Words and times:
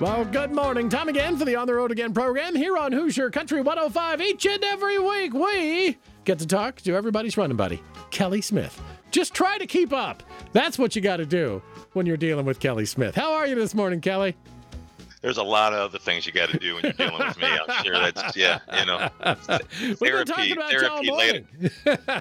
Well, 0.00 0.24
good 0.24 0.50
morning. 0.50 0.88
Time 0.88 1.08
again 1.08 1.36
for 1.36 1.44
the 1.44 1.54
On 1.54 1.68
the 1.68 1.74
Road 1.74 1.92
Again 1.92 2.12
program 2.12 2.56
here 2.56 2.76
on 2.76 2.90
Hoosier 2.90 3.30
Country 3.30 3.60
105. 3.60 4.20
Each 4.20 4.44
and 4.44 4.64
every 4.64 4.98
week, 4.98 5.32
we 5.32 5.96
get 6.24 6.40
to 6.40 6.46
talk 6.48 6.80
to 6.80 6.94
everybody's 6.94 7.36
running 7.36 7.56
buddy, 7.56 7.80
Kelly 8.10 8.40
Smith. 8.40 8.82
Just 9.12 9.34
try 9.34 9.56
to 9.56 9.66
keep 9.66 9.92
up. 9.92 10.24
That's 10.52 10.80
what 10.80 10.96
you 10.96 11.02
got 11.02 11.18
to 11.18 11.26
do 11.26 11.62
when 11.92 12.06
you're 12.06 12.16
dealing 12.16 12.44
with 12.44 12.58
Kelly 12.58 12.86
Smith. 12.86 13.14
How 13.14 13.34
are 13.34 13.46
you 13.46 13.54
this 13.54 13.72
morning, 13.72 14.00
Kelly? 14.00 14.34
there's 15.24 15.38
a 15.38 15.42
lot 15.42 15.72
of 15.72 15.78
other 15.78 15.98
things 15.98 16.26
you 16.26 16.32
got 16.32 16.50
to 16.50 16.58
do 16.58 16.74
when 16.74 16.84
you're 16.84 16.92
dealing 16.92 17.26
with 17.26 17.38
me. 17.38 17.46
I'm 17.46 17.82
sure 17.82 17.98
that's 17.98 18.36
yeah, 18.36 18.58
you 18.78 18.84
know, 18.84 19.08
therapy, 19.96 20.54
therapy 20.54 21.10
later, 21.10 21.44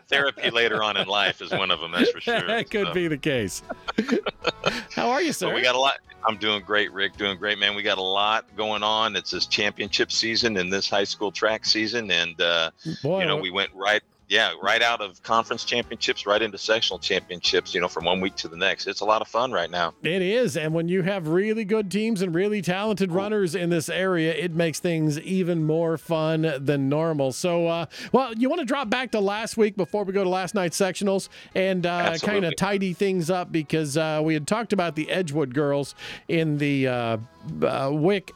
therapy 0.07 0.49
later 0.49 0.81
on 0.81 0.95
in 0.95 1.05
life 1.09 1.41
is 1.41 1.51
one 1.51 1.69
of 1.69 1.81
them. 1.81 1.91
That's 1.91 2.11
for 2.11 2.21
sure. 2.21 2.47
that 2.47 2.69
could 2.69 2.87
so. 2.87 2.93
be 2.93 3.09
the 3.09 3.17
case. 3.17 3.61
How 4.95 5.09
are 5.09 5.21
you, 5.21 5.33
sir? 5.33 5.47
Well, 5.47 5.55
we 5.57 5.61
got 5.61 5.75
a 5.75 5.79
lot. 5.79 5.95
I'm 6.25 6.37
doing 6.37 6.63
great, 6.63 6.91
Rick. 6.93 7.17
Doing 7.17 7.37
great, 7.37 7.57
man. 7.57 7.75
We 7.75 7.83
got 7.83 7.97
a 7.97 8.01
lot 8.03 8.45
going 8.55 8.83
on. 8.83 9.15
It's 9.15 9.31
this 9.31 9.45
championship 9.45 10.11
season 10.11 10.57
and 10.57 10.71
this 10.71 10.89
high 10.89 11.03
school 11.03 11.31
track 11.31 11.65
season, 11.65 12.11
and 12.11 12.39
uh, 12.39 12.71
Boy, 13.01 13.21
you 13.21 13.27
know, 13.27 13.37
we 13.37 13.51
went 13.51 13.71
right 13.73 14.01
yeah, 14.29 14.53
right 14.61 14.81
out 14.81 15.01
of 15.01 15.21
conference 15.21 15.63
championships, 15.63 16.25
right 16.25 16.41
into 16.41 16.57
sectional 16.57 16.97
championships, 16.97 17.73
you 17.73 17.81
know, 17.81 17.87
from 17.87 18.05
one 18.05 18.21
week 18.21 18.35
to 18.37 18.47
the 18.47 18.55
next. 18.55 18.87
It's 18.87 19.01
a 19.01 19.05
lot 19.05 19.21
of 19.21 19.27
fun 19.27 19.51
right 19.51 19.69
now. 19.69 19.93
It 20.01 20.21
is. 20.21 20.55
And 20.57 20.73
when 20.73 20.87
you 20.87 21.01
have 21.03 21.27
really 21.27 21.65
good 21.65 21.91
teams 21.91 22.21
and 22.21 22.33
really 22.33 22.61
talented 22.61 23.11
runners 23.11 23.53
in 23.53 23.69
this 23.69 23.89
area, 23.89 24.33
it 24.33 24.53
makes 24.53 24.79
things 24.79 25.19
even 25.19 25.63
more 25.65 25.97
fun 25.97 26.53
than 26.59 26.89
normal. 26.89 27.31
So, 27.31 27.67
uh, 27.67 27.85
well, 28.11 28.33
you 28.33 28.49
want 28.49 28.59
to 28.59 28.65
drop 28.65 28.89
back 28.89 29.11
to 29.11 29.19
last 29.19 29.57
week 29.57 29.75
before 29.75 30.03
we 30.03 30.13
go 30.13 30.23
to 30.23 30.29
last 30.29 30.55
night's 30.55 30.79
sectionals 30.79 31.29
and 31.53 31.85
uh, 31.85 32.17
kind 32.19 32.45
of 32.45 32.55
tidy 32.55 32.93
things 32.93 33.29
up 33.29 33.51
because 33.51 33.97
uh, 33.97 34.21
we 34.23 34.33
had 34.33 34.47
talked 34.47 34.73
about 34.73 34.95
the 34.95 35.09
Edgewood 35.09 35.53
girls 35.53 35.95
in 36.27 36.57
the 36.57 36.87
uh, 36.87 37.17
uh, 37.61 37.89
WIC 37.91 38.31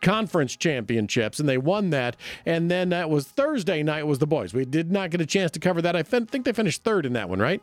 conference 0.00 0.56
championships, 0.56 1.40
and 1.40 1.48
they 1.48 1.58
won 1.58 1.90
that. 1.90 2.16
And 2.46 2.70
then 2.70 2.90
that 2.90 3.10
was 3.10 3.26
Thursday 3.26 3.82
night 3.82 4.06
was 4.06 4.18
the 4.18 4.26
boys. 4.26 4.54
We 4.54 4.64
did 4.64 4.90
not 4.90 5.10
get 5.10 5.20
a 5.20 5.26
chance 5.26 5.50
to 5.52 5.60
cover 5.60 5.82
that. 5.82 5.96
I 5.96 6.02
think 6.02 6.44
they 6.44 6.52
finished 6.52 6.84
third 6.84 7.06
in 7.06 7.12
that 7.14 7.28
one, 7.28 7.38
right? 7.38 7.62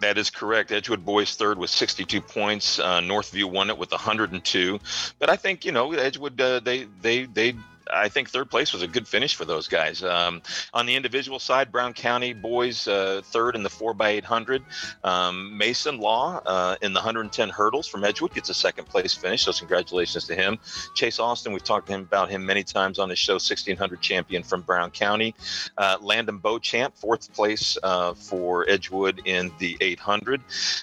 That 0.00 0.18
is 0.18 0.28
correct. 0.30 0.72
Edgewood 0.72 1.04
boys 1.04 1.36
third 1.36 1.58
with 1.58 1.70
62 1.70 2.20
points. 2.20 2.78
Uh, 2.78 3.00
Northview 3.00 3.50
won 3.50 3.70
it 3.70 3.78
with 3.78 3.90
102. 3.90 4.78
But 5.18 5.30
I 5.30 5.36
think 5.36 5.64
you 5.64 5.72
know 5.72 5.92
Edgewood 5.92 6.40
uh, 6.40 6.60
they 6.60 6.86
they 7.00 7.24
they 7.24 7.54
I 7.92 8.08
think 8.08 8.30
third 8.30 8.50
place 8.50 8.72
was 8.72 8.82
a 8.82 8.88
good 8.88 9.06
finish 9.06 9.34
for 9.34 9.44
those 9.44 9.68
guys. 9.68 10.02
Um, 10.02 10.42
on 10.74 10.86
the 10.86 10.94
individual 10.94 11.38
side, 11.38 11.70
Brown 11.70 11.92
County 11.92 12.32
boys 12.32 12.88
uh, 12.88 13.22
third 13.24 13.54
in 13.54 13.62
the 13.62 13.68
4x800. 13.68 14.62
Um, 15.04 15.56
Mason 15.56 15.98
Law 15.98 16.40
uh, 16.44 16.76
in 16.82 16.92
the 16.92 16.98
110 16.98 17.48
hurdles 17.48 17.86
from 17.86 18.04
Edgewood 18.04 18.34
gets 18.34 18.48
a 18.50 18.54
second 18.54 18.86
place 18.86 19.14
finish. 19.14 19.44
So 19.44 19.52
congratulations 19.52 20.26
to 20.26 20.34
him. 20.34 20.58
Chase 20.94 21.18
Austin, 21.18 21.52
we've 21.52 21.64
talked 21.64 21.86
to 21.88 21.94
him 21.94 22.02
about 22.02 22.30
him 22.30 22.44
many 22.44 22.62
times 22.62 22.98
on 22.98 23.08
the 23.08 23.16
show, 23.16 23.34
1600 23.34 24.00
champion 24.00 24.42
from 24.42 24.62
Brown 24.62 24.90
County. 24.90 25.34
Uh, 25.78 25.96
Landon 26.00 26.38
Beauchamp, 26.38 26.96
fourth 26.96 27.32
place 27.32 27.78
uh, 27.82 28.14
for 28.14 28.68
Edgewood 28.68 29.22
in 29.24 29.52
the 29.58 29.76
800. 29.80 30.40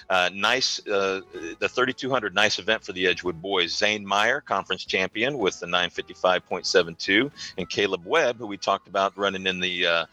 Uh, 0.08 0.30
nice, 0.32 0.84
uh, 0.86 1.20
the 1.58 1.68
3200, 1.68 2.34
nice 2.34 2.58
event 2.58 2.84
for 2.84 2.92
the 2.92 3.06
Edgewood 3.06 3.40
boys. 3.40 3.76
Zane 3.76 4.06
Meyer, 4.06 4.40
conference 4.40 4.84
champion 4.84 5.38
with 5.38 5.60
the 5.60 5.66
955.7 5.66 6.93
two. 6.94 7.30
And 7.58 7.68
Caleb 7.68 8.04
Webb, 8.04 8.38
who 8.38 8.46
we 8.46 8.56
talked 8.56 8.88
about 8.88 9.16
running 9.16 9.46
in 9.46 9.60
the 9.60 9.86
uh, 9.86 10.06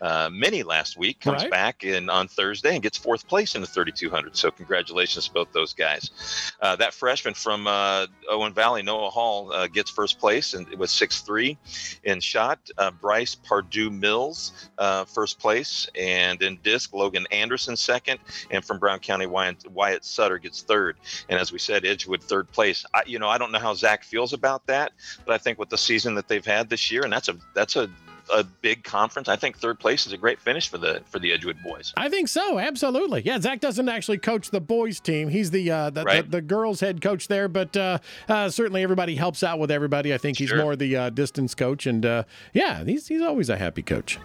uh, 0.00 0.30
mini 0.32 0.62
last 0.62 0.96
week, 0.96 1.20
comes 1.20 1.42
right. 1.42 1.50
back 1.50 1.84
in 1.84 2.08
on 2.08 2.28
Thursday 2.28 2.74
and 2.74 2.82
gets 2.82 2.98
fourth 2.98 3.26
place 3.26 3.54
in 3.54 3.60
the 3.60 3.66
3200. 3.66 4.36
So 4.36 4.50
congratulations 4.50 5.28
to 5.28 5.32
both 5.32 5.52
those 5.52 5.72
guys. 5.74 6.52
Uh, 6.60 6.76
that 6.76 6.94
freshman 6.94 7.34
from 7.34 7.66
uh, 7.66 8.06
Owen 8.30 8.52
Valley, 8.52 8.82
Noah 8.82 9.10
Hall, 9.10 9.52
uh, 9.52 9.66
gets 9.66 9.90
first 9.90 10.18
place 10.18 10.54
and 10.54 10.66
it 10.68 10.78
was 10.78 10.90
six 10.90 11.20
three 11.20 11.58
in 12.04 12.20
shot. 12.20 12.58
Uh, 12.78 12.90
Bryce 12.90 13.34
Pardue 13.34 13.90
Mills 13.90 14.68
first 15.06 15.38
place, 15.38 15.88
and 15.98 16.40
in 16.42 16.58
disc 16.62 16.92
Logan 16.92 17.26
Anderson 17.30 17.76
second, 17.76 18.20
and 18.50 18.64
from 18.64 18.78
Brown 18.78 19.00
County 19.00 19.26
Wyatt, 19.26 19.70
Wyatt 19.70 20.04
Sutter 20.04 20.38
gets 20.38 20.62
third. 20.62 20.96
And 21.28 21.38
as 21.40 21.52
we 21.52 21.58
said, 21.58 21.84
Edgewood 21.84 22.22
third 22.22 22.50
place. 22.52 22.84
I, 22.94 23.02
you 23.06 23.18
know, 23.18 23.28
I 23.28 23.38
don't 23.38 23.52
know 23.52 23.58
how 23.58 23.74
Zach 23.74 24.04
feels 24.04 24.32
about 24.32 24.66
that, 24.66 24.92
but 25.24 25.34
I 25.34 25.38
think 25.38 25.58
with 25.58 25.70
the 25.70 25.78
season 25.78 26.14
that 26.16 26.27
they've 26.28 26.44
had 26.44 26.68
this 26.68 26.90
year, 26.90 27.02
and 27.02 27.12
that's 27.12 27.28
a 27.28 27.36
that's 27.54 27.76
a 27.76 27.88
a 28.32 28.44
big 28.44 28.84
conference. 28.84 29.28
I 29.28 29.36
think 29.36 29.56
third 29.56 29.78
place 29.78 30.06
is 30.06 30.12
a 30.12 30.16
great 30.16 30.40
finish 30.40 30.68
for 30.68 30.78
the 30.78 31.02
for 31.06 31.18
the 31.18 31.32
Edgewood 31.32 31.56
boys. 31.62 31.92
I 31.96 32.08
think 32.08 32.28
so, 32.28 32.58
absolutely. 32.58 33.22
Yeah, 33.22 33.40
Zach 33.40 33.60
doesn't 33.60 33.88
actually 33.88 34.18
coach 34.18 34.50
the 34.50 34.60
boys 34.60 35.00
team; 35.00 35.28
he's 35.28 35.50
the 35.50 35.70
uh, 35.70 35.90
the, 35.90 36.04
right. 36.04 36.24
the, 36.24 36.38
the, 36.38 36.42
girls 36.42 36.80
head 36.80 37.00
coach 37.00 37.28
there. 37.28 37.48
But 37.48 37.76
uh, 37.76 37.98
uh, 38.28 38.50
certainly, 38.50 38.82
everybody 38.82 39.14
helps 39.14 39.42
out 39.42 39.58
with 39.58 39.70
everybody. 39.70 40.12
I 40.14 40.18
think 40.18 40.38
he's 40.38 40.50
sure. 40.50 40.62
more 40.62 40.76
the 40.76 40.96
uh, 40.96 41.10
distance 41.10 41.54
coach, 41.54 41.86
and 41.86 42.04
uh, 42.04 42.24
yeah, 42.52 42.84
he's 42.84 43.08
he's 43.08 43.22
always 43.22 43.48
a 43.48 43.56
happy 43.56 43.82
coach. 43.82 44.18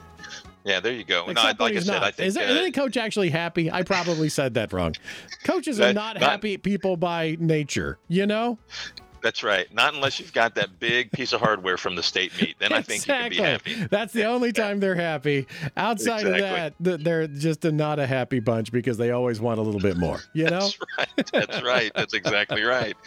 Yeah, 0.65 0.79
there 0.79 0.93
you 0.93 1.03
go. 1.03 1.25
No, 1.25 1.33
like 1.33 1.59
I 1.61 1.79
said, 1.79 1.87
not. 1.87 2.03
I 2.03 2.11
think 2.11 2.27
is, 2.27 2.35
there, 2.35 2.47
uh, 2.47 2.51
is 2.51 2.57
any 2.57 2.71
coach 2.71 2.95
actually 2.95 3.29
happy? 3.29 3.69
I 3.69 3.83
probably 3.83 4.29
said 4.29 4.53
that 4.53 4.71
wrong. 4.71 4.95
Coaches 5.43 5.79
are 5.81 5.91
not, 5.91 6.19
not 6.21 6.23
happy 6.23 6.57
people 6.57 6.95
by 6.95 7.35
nature, 7.37 7.99
you 8.07 8.25
know. 8.25 8.57
That's 9.23 9.41
right. 9.41 9.73
Not 9.73 9.93
unless 9.93 10.19
you've 10.19 10.33
got 10.33 10.53
that 10.55 10.79
big 10.79 11.09
piece 11.13 11.31
of 11.31 11.39
hardware 11.39 11.77
from 11.77 11.95
the 11.95 12.03
state 12.03 12.33
meet. 12.41 12.59
Then 12.59 12.73
I 12.73 12.81
think 12.81 13.03
exactly. 13.03 13.37
you 13.37 13.41
can 13.41 13.59
be 13.63 13.71
happy. 13.71 13.87
That's 13.89 14.11
the 14.11 14.25
only 14.25 14.51
time 14.51 14.81
they're 14.81 14.95
happy. 14.95 15.47
Outside 15.77 16.27
exactly. 16.27 16.41
of 16.43 16.99
that, 16.99 17.03
they're 17.03 17.27
just 17.27 17.63
a 17.63 17.71
not 17.71 17.99
a 17.99 18.05
happy 18.05 18.41
bunch 18.41 18.73
because 18.73 18.97
they 18.97 19.11
always 19.11 19.39
want 19.39 19.59
a 19.59 19.63
little 19.63 19.79
bit 19.79 19.97
more. 19.97 20.19
You 20.33 20.45
know? 20.45 20.61
That's 20.61 20.79
right. 20.97 21.31
That's 21.31 21.63
right. 21.63 21.91
That's 21.95 22.13
exactly 22.13 22.63
right. 22.63 22.97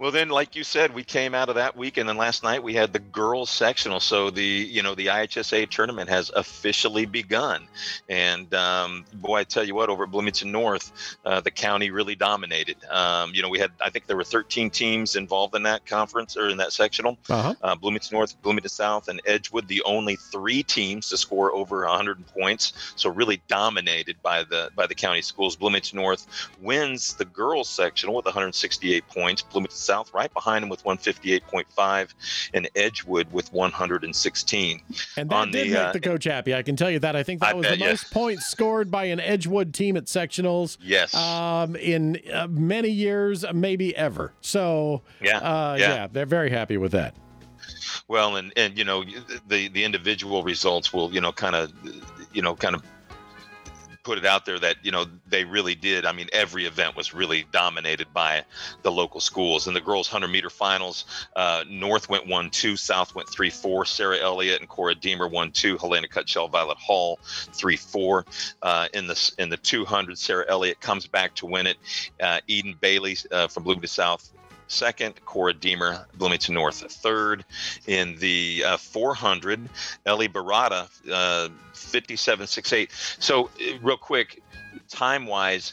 Well, 0.00 0.10
then, 0.10 0.28
like 0.28 0.56
you 0.56 0.64
said, 0.64 0.92
we 0.92 1.04
came 1.04 1.34
out 1.34 1.48
of 1.48 1.54
that 1.54 1.76
week, 1.76 1.96
and 1.96 2.08
then 2.08 2.16
last 2.16 2.42
night 2.42 2.62
we 2.62 2.74
had 2.74 2.92
the 2.92 2.98
girls 2.98 3.48
sectional. 3.48 4.00
So 4.00 4.30
the 4.30 4.42
you 4.42 4.82
know 4.82 4.94
the 4.94 5.06
IHSA 5.06 5.70
tournament 5.70 6.10
has 6.10 6.30
officially 6.34 7.06
begun, 7.06 7.68
and 8.08 8.52
um, 8.54 9.04
boy, 9.14 9.38
I 9.38 9.44
tell 9.44 9.64
you 9.64 9.74
what, 9.74 9.88
over 9.88 10.04
at 10.04 10.10
Bloomington 10.10 10.50
North, 10.50 11.16
uh, 11.24 11.40
the 11.40 11.50
county 11.50 11.90
really 11.90 12.16
dominated. 12.16 12.76
Um, 12.90 13.32
you 13.34 13.42
know, 13.42 13.48
we 13.48 13.60
had 13.60 13.70
I 13.80 13.90
think 13.90 14.06
there 14.06 14.16
were 14.16 14.24
13 14.24 14.70
teams 14.70 15.16
involved 15.16 15.37
involved 15.38 15.54
in 15.54 15.62
that 15.62 15.86
conference 15.86 16.36
or 16.36 16.48
in 16.48 16.56
that 16.56 16.72
sectional. 16.72 17.16
Uh-huh. 17.28 17.54
Uh, 17.62 17.74
Bloomington 17.76 18.16
North, 18.16 18.40
Bloomington 18.42 18.70
South, 18.70 19.06
and 19.06 19.20
Edgewood, 19.24 19.68
the 19.68 19.82
only 19.84 20.16
three 20.16 20.64
teams 20.64 21.08
to 21.10 21.16
score 21.16 21.52
over 21.54 21.86
100 21.86 22.26
points. 22.26 22.72
So 22.96 23.08
really 23.08 23.40
dominated 23.46 24.16
by 24.20 24.42
the 24.42 24.70
by 24.74 24.86
the 24.88 24.96
county 24.96 25.22
schools. 25.22 25.54
Bloomington 25.54 25.96
North 25.96 26.26
wins 26.60 27.14
the 27.14 27.24
girls 27.24 27.68
sectional 27.68 28.16
with 28.16 28.24
168 28.24 29.06
points. 29.08 29.42
Bloomington 29.42 29.76
South 29.76 30.12
right 30.12 30.32
behind 30.34 30.64
them 30.64 30.70
with 30.70 30.82
158.5, 30.82 32.14
and 32.54 32.68
Edgewood 32.74 33.32
with 33.32 33.52
116. 33.52 34.82
And 35.16 35.30
that 35.30 35.34
On 35.34 35.50
did 35.52 35.68
the, 35.68 35.70
make 35.70 35.78
uh, 35.78 35.92
the 35.92 36.00
coach 36.00 36.24
happy. 36.24 36.52
I 36.54 36.62
can 36.62 36.74
tell 36.74 36.90
you 36.90 36.98
that. 36.98 37.14
I 37.14 37.22
think 37.22 37.40
that 37.40 37.50
I 37.50 37.54
was 37.54 37.66
bet, 37.66 37.78
the 37.78 37.84
most 37.84 38.10
points 38.12 38.46
scored 38.46 38.90
by 38.90 39.04
an 39.04 39.20
Edgewood 39.20 39.72
team 39.72 39.96
at 39.96 40.06
sectionals. 40.06 40.78
Yes. 40.80 41.14
Um, 41.14 41.76
in 41.76 42.20
uh, 42.32 42.48
many 42.48 42.88
years, 42.88 43.44
maybe 43.52 43.94
ever. 43.94 44.32
So 44.40 45.02
yeah. 45.28 45.38
Uh, 45.38 45.76
yeah. 45.78 45.94
yeah, 45.94 46.06
they're 46.10 46.26
very 46.26 46.50
happy 46.50 46.76
with 46.76 46.92
that. 46.92 47.14
Well, 48.08 48.36
and 48.36 48.52
and 48.56 48.78
you 48.78 48.84
know 48.84 49.04
the 49.46 49.68
the 49.68 49.84
individual 49.84 50.42
results 50.42 50.92
will 50.92 51.12
you 51.12 51.20
know 51.20 51.32
kind 51.32 51.54
of 51.54 51.72
you 52.32 52.42
know 52.42 52.54
kind 52.54 52.74
of 52.74 52.82
put 54.08 54.16
it 54.16 54.24
out 54.24 54.46
there 54.46 54.58
that 54.58 54.76
you 54.82 54.90
know 54.90 55.04
they 55.26 55.44
really 55.44 55.74
did. 55.74 56.06
I 56.06 56.12
mean, 56.12 56.30
every 56.32 56.64
event 56.64 56.96
was 56.96 57.12
really 57.12 57.44
dominated 57.52 58.06
by 58.14 58.42
the 58.80 58.90
local 58.90 59.20
schools. 59.20 59.66
And 59.66 59.76
the 59.76 59.82
girls' 59.82 60.08
hundred 60.08 60.28
meter 60.28 60.48
finals, 60.48 61.04
uh, 61.36 61.64
North 61.68 62.08
went 62.08 62.26
one 62.26 62.48
two, 62.48 62.74
South 62.78 63.14
went 63.14 63.28
three 63.28 63.50
four. 63.50 63.84
Sarah 63.84 64.18
Elliott 64.18 64.60
and 64.60 64.68
Cora 64.68 64.94
Deemer 64.94 65.28
one 65.28 65.50
two. 65.50 65.76
Helena 65.76 66.08
Cutshell, 66.08 66.48
Violet 66.48 66.78
Hall 66.78 67.18
three 67.22 67.76
four. 67.76 68.24
Uh, 68.62 68.88
in 68.94 69.06
the 69.06 69.32
in 69.36 69.50
the 69.50 69.58
two 69.58 69.84
hundred, 69.84 70.18
Sarah 70.18 70.46
Elliott 70.48 70.80
comes 70.80 71.06
back 71.06 71.34
to 71.34 71.44
win 71.46 71.66
it. 71.66 71.76
Uh, 72.18 72.40
Eden 72.46 72.76
Bailey 72.80 73.18
uh, 73.30 73.48
from 73.48 73.64
Bloomington 73.64 73.88
South 73.88 74.32
second, 74.68 75.14
Cora 75.24 75.54
Deemer, 75.54 76.06
Bloomington 76.14 76.54
North 76.54 76.80
third. 76.92 77.44
In 77.86 78.16
the 78.18 78.62
uh, 78.64 78.76
400, 78.76 79.68
Ellie 80.06 80.28
Barada, 80.28 80.88
uh, 81.10 81.48
57.68. 81.74 82.90
So, 83.18 83.46
uh, 83.46 83.78
real 83.82 83.96
quick, 83.96 84.42
time 84.88 85.26
wise, 85.26 85.72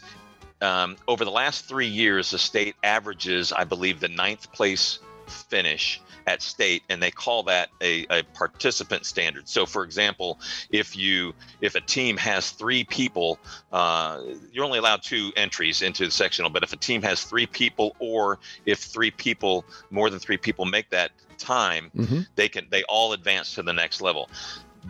um, 0.61 0.95
over 1.07 1.25
the 1.25 1.31
last 1.31 1.65
three 1.65 1.87
years, 1.87 2.31
the 2.31 2.39
state 2.39 2.75
averages, 2.83 3.51
I 3.51 3.65
believe, 3.65 3.99
the 3.99 4.07
ninth 4.07 4.51
place 4.51 4.99
finish 5.27 6.01
at 6.27 6.41
state 6.41 6.83
and 6.89 7.01
they 7.01 7.11
call 7.11 7.43
that 7.43 7.69
a, 7.81 8.05
a 8.09 8.23
participant 8.33 9.05
standard 9.05 9.47
so 9.47 9.65
for 9.65 9.83
example 9.83 10.39
if 10.71 10.95
you 10.95 11.33
if 11.61 11.75
a 11.75 11.81
team 11.81 12.17
has 12.17 12.51
three 12.51 12.83
people 12.83 13.39
uh, 13.71 14.21
you're 14.51 14.65
only 14.65 14.79
allowed 14.79 15.01
two 15.01 15.31
entries 15.35 15.81
into 15.81 16.05
the 16.05 16.11
sectional 16.11 16.49
but 16.49 16.63
if 16.63 16.73
a 16.73 16.77
team 16.77 17.01
has 17.01 17.23
three 17.23 17.45
people 17.45 17.95
or 17.99 18.39
if 18.65 18.79
three 18.79 19.11
people 19.11 19.65
more 19.91 20.09
than 20.09 20.19
three 20.19 20.37
people 20.37 20.65
make 20.65 20.89
that 20.89 21.11
time 21.37 21.91
mm-hmm. 21.95 22.21
they 22.35 22.47
can 22.47 22.65
they 22.69 22.83
all 22.83 23.13
advance 23.13 23.55
to 23.55 23.63
the 23.63 23.73
next 23.73 24.01
level 24.01 24.29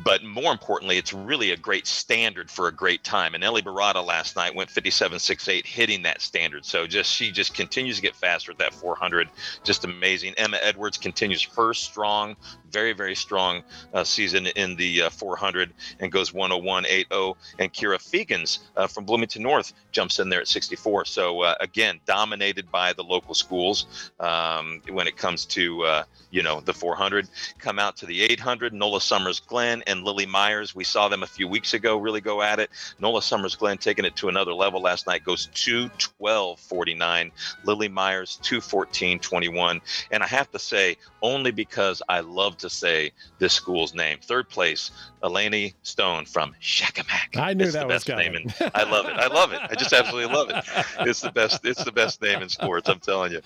but 0.03 0.23
more 0.23 0.51
importantly, 0.51 0.97
it's 0.97 1.13
really 1.13 1.51
a 1.51 1.57
great 1.57 1.87
standard 1.87 2.51
for 2.51 2.67
a 2.67 2.71
great 2.71 3.03
time. 3.03 3.33
And 3.33 3.43
Ellie 3.43 3.61
Barada 3.61 4.05
last 4.05 4.35
night 4.35 4.53
went 4.53 4.69
57.68, 4.69 5.65
hitting 5.65 6.01
that 6.03 6.21
standard. 6.21 6.65
So 6.65 6.85
just 6.85 7.13
she 7.13 7.31
just 7.31 7.53
continues 7.53 7.95
to 7.97 8.01
get 8.01 8.15
faster 8.15 8.51
at 8.51 8.57
that 8.57 8.73
400. 8.73 9.29
Just 9.63 9.85
amazing. 9.85 10.33
Emma 10.37 10.57
Edwards 10.61 10.97
continues 10.97 11.43
her 11.43 11.73
strong, 11.73 12.35
very 12.71 12.93
very 12.93 13.15
strong 13.15 13.63
uh, 13.93 14.03
season 14.03 14.47
in 14.47 14.75
the 14.75 15.03
uh, 15.03 15.09
400 15.09 15.73
and 15.99 16.11
goes 16.11 16.31
101.80. 16.31 17.35
And 17.59 17.71
Kira 17.71 17.97
Fegans 17.97 18.59
uh, 18.75 18.87
from 18.87 19.05
Bloomington 19.05 19.43
North 19.43 19.73
jumps 19.91 20.19
in 20.19 20.29
there 20.29 20.41
at 20.41 20.47
64. 20.47 21.05
So 21.05 21.41
uh, 21.41 21.55
again, 21.61 21.99
dominated 22.05 22.69
by 22.71 22.93
the 22.93 23.03
local 23.03 23.33
schools 23.33 24.11
um, 24.19 24.81
when 24.89 25.07
it 25.07 25.15
comes 25.15 25.45
to 25.45 25.83
uh, 25.83 26.03
you 26.31 26.43
know 26.43 26.59
the 26.59 26.73
400. 26.73 27.29
Come 27.59 27.79
out 27.79 27.95
to 27.97 28.05
the 28.05 28.21
800. 28.21 28.73
Nola 28.73 28.99
Summers 28.99 29.39
Glen 29.39 29.83
and 29.87 30.03
Lily 30.03 30.25
Myers. 30.25 30.75
We 30.75 30.83
saw 30.83 31.07
them 31.07 31.23
a 31.23 31.27
few 31.27 31.47
weeks 31.47 31.73
ago 31.73 31.97
really 31.97 32.21
go 32.21 32.41
at 32.41 32.59
it. 32.59 32.69
Nola 32.99 33.21
Summers 33.21 33.55
Glen 33.55 33.77
taking 33.77 34.05
it 34.05 34.15
to 34.17 34.29
another 34.29 34.53
level 34.53 34.81
last 34.81 35.07
night 35.07 35.23
goes 35.23 35.47
212.49. 35.53 37.31
Lily 37.63 37.87
Myers 37.87 38.39
214.21. 38.43 39.81
And 40.11 40.23
I 40.23 40.27
have 40.27 40.49
to 40.51 40.59
say, 40.59 40.97
only 41.21 41.51
because 41.51 42.01
I 42.07 42.19
love 42.21 42.57
to 42.57 42.69
say 42.69 43.11
this 43.39 43.53
school's 43.53 43.93
name. 43.93 44.19
Third 44.21 44.49
place, 44.49 44.91
Eleni 45.23 45.73
Stone 45.81 46.25
from 46.25 46.55
Shakamak. 46.61 47.35
I 47.35 47.53
knew 47.53 47.65
it's 47.65 47.73
that 47.73 47.81
the 47.81 47.85
was 47.87 48.05
best 48.05 48.07
coming. 48.07 48.33
name. 48.33 48.53
In, 48.59 48.71
I 48.75 48.83
love 48.83 49.07
it. 49.07 49.13
I 49.13 49.27
love 49.27 49.51
it. 49.51 49.59
I 49.61 49.73
just 49.75 49.91
absolutely 49.91 50.33
love 50.33 50.49
it. 50.51 50.63
It's 50.99 51.21
the 51.21 51.31
best. 51.31 51.65
It's 51.65 51.83
the 51.83 51.91
best 51.91 52.21
name 52.21 52.41
in 52.41 52.49
sports. 52.49 52.87
I'm 52.89 52.99
telling 52.99 53.31
you. 53.31 53.39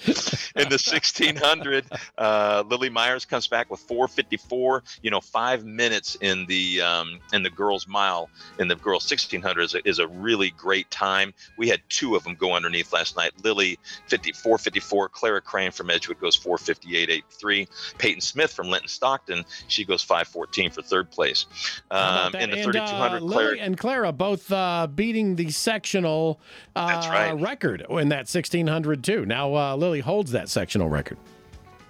In 0.55 0.67
the 0.67 0.79
1600, 0.79 1.85
uh, 2.17 2.63
Lily 2.67 2.89
Myers 2.89 3.25
comes 3.25 3.47
back 3.47 3.69
with 3.71 3.79
454. 3.81 4.83
You 5.01 5.11
know, 5.11 5.21
five 5.21 5.63
minutes 5.65 6.15
in 6.19 6.28
the 6.47 6.81
um, 6.81 7.19
in 7.33 7.43
the 7.43 7.49
girls' 7.49 7.87
mile 7.87 8.29
in 8.59 8.67
the 8.67 8.75
girls' 8.75 9.09
1600 9.09 9.61
is 9.61 9.75
a, 9.75 9.87
is 9.87 9.99
a 9.99 10.07
really 10.07 10.51
great 10.51 10.89
time. 10.91 11.33
We 11.57 11.69
had 11.69 11.81
two 11.89 12.15
of 12.15 12.23
them 12.23 12.35
go 12.35 12.53
underneath 12.53 12.93
last 12.93 13.15
night. 13.15 13.31
Lily 13.43 13.79
50, 14.07 14.31
454. 14.33 15.09
Clara 15.09 15.41
Crane 15.41 15.71
from 15.71 15.89
Edgewood 15.89 16.19
goes 16.19 16.37
458.83. 16.37 17.67
Peyton 17.97 18.21
Smith 18.21 18.53
from 18.53 18.69
Linton 18.69 18.89
Stockton 18.89 19.45
she 19.67 19.85
goes 19.85 20.03
514 20.03 20.71
for 20.71 20.81
third 20.81 21.11
place. 21.11 21.45
Um, 21.91 22.35
in 22.35 22.49
the 22.51 22.57
And, 22.57 22.63
3200, 22.63 22.77
uh, 22.77 23.19
Clara, 23.19 23.21
Lily 23.21 23.59
and 23.59 23.77
Clara 23.77 24.11
both 24.11 24.51
uh, 24.51 24.87
beating 24.87 25.35
the 25.35 25.49
sectional 25.51 26.39
uh, 26.75 27.07
right. 27.09 27.31
record 27.31 27.85
in 27.89 28.09
that 28.09 28.27
1600 28.27 29.03
too. 29.03 29.25
Now 29.25 29.55
uh, 29.55 29.75
Lily 29.75 30.01
holds 30.01 30.31
that 30.31 30.49
sectional 30.49 30.89
record. 30.89 31.17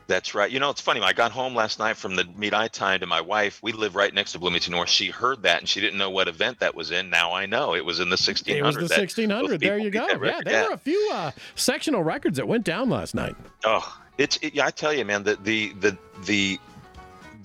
That's 0.09 0.33
right. 0.33 0.49
You 0.49 0.59
know, 0.59 0.71
it's 0.71 0.81
funny. 0.81 1.01
I 1.01 1.13
got 1.13 1.31
home 1.31 1.53
last 1.53 1.77
night 1.77 1.95
from 1.95 2.15
the 2.15 2.25
meet 2.35 2.51
I 2.51 2.67
time 2.67 2.99
to 3.01 3.05
my 3.05 3.21
wife. 3.21 3.59
We 3.61 3.73
live 3.73 3.95
right 3.95 4.11
next 4.11 4.31
to 4.31 4.39
Bloomington 4.39 4.71
North. 4.71 4.89
She 4.89 5.09
heard 5.11 5.43
that 5.43 5.59
and 5.59 5.69
she 5.69 5.79
didn't 5.79 5.99
know 5.99 6.09
what 6.09 6.27
event 6.27 6.59
that 6.61 6.73
was 6.73 6.89
in. 6.89 7.11
Now 7.11 7.31
I 7.33 7.45
know 7.45 7.75
it 7.75 7.85
was 7.85 7.99
in 7.99 8.09
the 8.09 8.13
1600. 8.17 8.57
It 8.57 8.65
was 8.65 8.75
the 8.75 8.81
That- 8.87 8.97
1600. 8.99 9.59
There 9.61 9.77
you 9.77 9.91
go. 9.91 10.07
Yeah, 10.21 10.41
there 10.43 10.67
were 10.67 10.73
a 10.73 10.77
few 10.79 11.09
uh, 11.13 11.29
sectional 11.53 12.03
records 12.03 12.37
that 12.37 12.47
went 12.47 12.63
down 12.65 12.89
last 12.89 13.13
night. 13.13 13.35
Oh, 13.63 13.99
it's 14.17 14.37
it, 14.41 14.55
yeah, 14.55 14.65
I 14.65 14.71
tell 14.71 14.91
you, 14.91 15.05
man. 15.05 15.23
The 15.23 15.35
the 15.43 15.73
the 15.79 15.97
the 16.25 16.59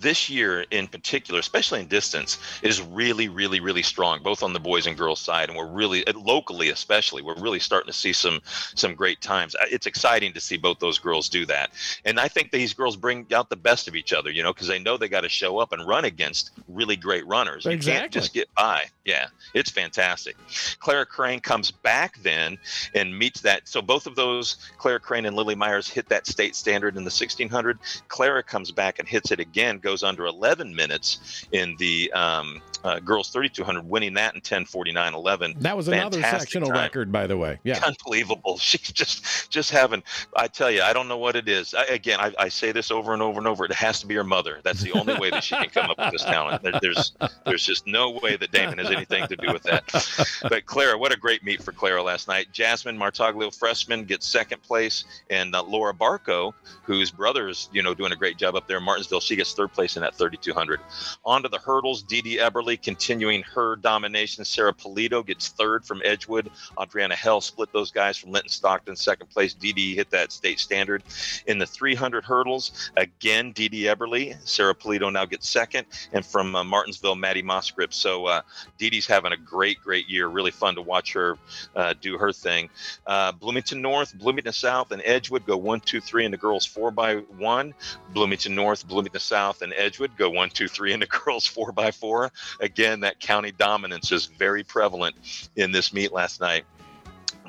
this 0.04 0.28
year 0.30 0.66
in 0.70 0.86
particular, 0.86 1.40
especially 1.40 1.80
in 1.80 1.88
distance, 1.88 2.38
is 2.62 2.80
really, 2.80 3.28
really, 3.28 3.58
really 3.58 3.82
strong, 3.82 4.22
both 4.22 4.42
on 4.42 4.52
the 4.52 4.60
boys 4.60 4.86
and 4.86 4.96
girls 4.96 5.18
side. 5.18 5.48
And 5.48 5.58
we're 5.58 5.66
really 5.66 6.06
uh, 6.06 6.12
locally, 6.16 6.68
especially, 6.68 7.22
we're 7.22 7.40
really 7.40 7.58
starting 7.58 7.90
to 7.90 7.98
see 7.98 8.12
some 8.12 8.40
some 8.44 8.94
great 8.94 9.20
times. 9.20 9.54
Uh, 9.56 9.64
It's 9.70 9.86
exciting 9.86 10.34
to 10.34 10.40
see 10.40 10.56
both 10.58 10.78
those 10.78 10.98
girls 10.98 11.28
do 11.28 11.46
that. 11.46 11.70
And 12.04 12.20
I 12.20 12.28
think 12.28 12.52
these 12.52 12.74
girls 12.74 12.96
bring 12.96 13.26
out 13.34 13.48
the 13.48 13.56
best 13.56 13.88
of 13.88 13.96
each 13.96 14.12
other, 14.12 14.30
you 14.30 14.42
know, 14.42 14.52
because 14.52 14.68
they 14.68 14.78
know 14.78 14.96
they 14.96 15.08
got 15.08 15.22
to 15.22 15.28
show 15.28 15.58
up 15.58 15.72
and 15.72 15.86
run 15.86 16.04
against 16.04 16.50
really 16.68 16.96
great 16.96 17.26
runners. 17.26 17.64
You 17.64 17.78
can't 17.78 18.12
just 18.12 18.34
get 18.34 18.54
by. 18.54 18.84
Yeah, 19.04 19.26
it's 19.54 19.70
fantastic. 19.70 20.36
Clara 20.80 21.06
Crane 21.06 21.40
comes 21.40 21.70
back 21.70 22.18
then 22.18 22.58
and 22.94 23.18
meets 23.18 23.40
that. 23.40 23.66
So 23.68 23.80
both 23.80 24.06
of 24.06 24.16
those, 24.16 24.56
Clara 24.76 25.00
Crane 25.00 25.24
and 25.24 25.34
Lily 25.34 25.54
Myers, 25.54 25.88
hit 25.88 26.08
that 26.10 26.26
state 26.26 26.54
standard 26.54 26.96
in 26.96 27.04
the 27.04 27.10
1600. 27.10 27.78
Clara 28.08 28.42
comes 28.42 28.70
back 28.70 28.98
and 28.98 29.08
hits 29.08 29.30
it 29.30 29.40
again, 29.40 29.78
goes 29.94 30.02
under 30.02 30.26
11 30.26 30.74
minutes 30.74 31.46
in 31.52 31.76
the 31.78 32.10
um, 32.12 32.60
uh, 32.82 32.98
girls 32.98 33.30
3200, 33.30 33.88
winning 33.88 34.14
that 34.14 34.34
in 34.34 34.40
10:49.11. 34.40 35.60
That 35.60 35.76
was 35.76 35.88
another 35.88 36.16
Fantastic 36.20 36.40
sectional 36.40 36.68
time. 36.68 36.78
record, 36.78 37.12
by 37.12 37.26
the 37.26 37.36
way. 37.36 37.58
Yeah. 37.62 37.80
Unbelievable. 37.84 38.58
She's 38.64 38.92
just 38.92 39.50
just 39.50 39.70
having. 39.70 40.02
I 40.36 40.48
tell 40.48 40.70
you, 40.70 40.82
I 40.82 40.92
don't 40.92 41.08
know 41.08 41.16
what 41.16 41.36
it 41.36 41.48
is. 41.48 41.74
I, 41.74 41.84
again, 41.84 42.20
I, 42.20 42.34
I 42.38 42.48
say 42.48 42.72
this 42.72 42.90
over 42.90 43.12
and 43.14 43.22
over 43.22 43.38
and 43.38 43.46
over. 43.46 43.64
It 43.64 43.72
has 43.72 44.00
to 44.00 44.06
be 44.06 44.14
her 44.16 44.24
mother. 44.24 44.60
That's 44.64 44.82
the 44.82 44.92
only 44.92 45.16
way 45.18 45.30
that 45.30 45.44
she 45.44 45.54
can 45.54 45.70
come 45.70 45.90
up 45.90 45.98
with 45.98 46.12
this 46.12 46.24
talent. 46.24 46.62
There, 46.62 46.74
there's 46.82 47.12
there's 47.46 47.64
just 47.64 47.86
no 47.86 48.10
way 48.10 48.36
that 48.36 48.50
Damon 48.50 48.78
has 48.78 48.90
anything 48.90 49.26
to 49.28 49.36
do 49.36 49.52
with 49.52 49.62
that. 49.62 49.84
But 50.42 50.66
Clara, 50.66 50.98
what 50.98 51.12
a 51.12 51.16
great 51.16 51.42
meet 51.42 51.62
for 51.62 51.72
Clara 51.72 52.02
last 52.02 52.28
night. 52.28 52.48
Jasmine 52.52 52.98
Martaglio, 52.98 53.54
freshman, 53.54 54.04
gets 54.04 54.26
second 54.26 54.62
place, 54.62 55.04
and 55.30 55.54
uh, 55.54 55.62
Laura 55.62 55.94
Barco, 55.94 56.52
whose 56.82 57.10
brother 57.10 57.48
is 57.48 57.68
you 57.72 57.82
know 57.82 57.94
doing 57.94 58.12
a 58.12 58.16
great 58.16 58.36
job 58.36 58.54
up 58.56 58.66
there 58.68 58.78
in 58.78 58.82
Martinsville, 58.82 59.20
she 59.20 59.36
gets 59.36 59.54
third 59.54 59.72
place 59.74 59.96
in 59.96 60.02
that 60.02 60.14
3200. 60.14 60.80
On 61.24 61.42
to 61.42 61.48
the 61.48 61.58
hurdles. 61.58 62.02
Dee 62.02 62.22
Dee 62.22 62.38
Eberly 62.38 62.80
continuing 62.80 63.42
her 63.42 63.76
domination. 63.76 64.44
Sarah 64.44 64.72
Polito 64.72 65.24
gets 65.24 65.48
third 65.48 65.84
from 65.84 66.00
Edgewood. 66.04 66.50
Adriana 66.80 67.16
Hell 67.16 67.40
split 67.40 67.72
those 67.72 67.90
guys 67.90 68.16
from 68.16 68.32
Linton 68.32 68.50
Stockton, 68.50 68.96
second 68.96 69.28
place. 69.30 69.54
Dee 69.54 69.72
Dee 69.72 69.94
hit 69.94 70.10
that 70.10 70.32
state 70.32 70.60
standard. 70.60 71.02
In 71.46 71.58
the 71.58 71.66
300 71.66 72.24
hurdles, 72.24 72.90
again, 72.96 73.52
Dee 73.52 73.68
Dee 73.68 73.84
Eberly. 73.84 74.36
Sarah 74.46 74.74
Polito 74.74 75.12
now 75.12 75.24
gets 75.24 75.48
second. 75.48 75.86
And 76.12 76.24
from 76.24 76.54
uh, 76.54 76.64
Martinsville, 76.64 77.16
Maddie 77.16 77.42
Mosgrip. 77.42 77.92
So 77.92 78.26
uh, 78.26 78.42
Dee 78.78 78.90
Dee's 78.90 79.06
having 79.06 79.32
a 79.32 79.36
great, 79.36 79.80
great 79.80 80.08
year. 80.08 80.28
Really 80.28 80.50
fun 80.50 80.74
to 80.76 80.82
watch 80.82 81.12
her 81.12 81.36
uh, 81.74 81.94
do 82.00 82.18
her 82.18 82.32
thing. 82.32 82.68
Uh, 83.06 83.32
Bloomington 83.32 83.82
North, 83.82 84.16
Bloomington 84.18 84.52
South, 84.52 84.92
and 84.92 85.02
Edgewood 85.04 85.46
go 85.46 85.56
one, 85.56 85.80
two, 85.80 86.00
three 86.00 86.24
in 86.24 86.30
the 86.30 86.36
girls 86.36 86.64
four 86.64 86.90
by 86.90 87.16
one. 87.16 87.74
Bloomington 88.12 88.54
North, 88.54 88.86
Bloomington 88.86 89.20
South, 89.20 89.62
and 89.64 89.74
Edgewood 89.74 90.16
go 90.16 90.30
one, 90.30 90.50
two, 90.50 90.68
three 90.68 90.92
in 90.92 91.00
the 91.00 91.06
girls 91.24 91.46
four 91.46 91.72
by 91.72 91.90
four. 91.90 92.30
Again, 92.60 93.00
that 93.00 93.18
county 93.18 93.50
dominance 93.50 94.12
is 94.12 94.26
very 94.26 94.62
prevalent 94.62 95.16
in 95.56 95.72
this 95.72 95.92
meet 95.92 96.12
last 96.12 96.40
night. 96.40 96.64